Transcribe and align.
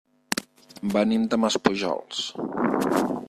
Venim 0.93 1.27
de 1.35 1.39
Maspujols. 1.43 2.25